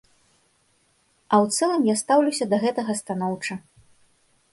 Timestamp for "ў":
1.43-1.45